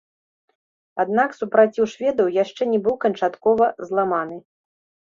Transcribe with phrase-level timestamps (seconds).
[1.03, 4.37] Аднак супраціў шведаў яшчэ не быў канчаткова зламаны.